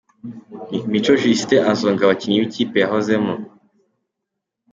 Mico 0.91 1.13
Justin 1.21 1.63
azonga 1.71 2.01
abakinnyi 2.03 2.37
b'ikipe 2.41 2.77
yahozemo. 2.83 3.33